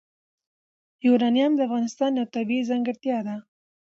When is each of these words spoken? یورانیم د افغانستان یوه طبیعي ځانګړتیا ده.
یورانیم 1.05 1.51
د 1.55 1.59
افغانستان 1.67 2.11
یوه 2.17 2.31
طبیعي 2.35 2.67
ځانګړتیا 2.69 3.17
ده. 3.27 3.35